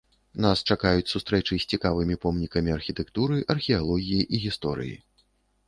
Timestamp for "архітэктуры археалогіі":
2.77-4.25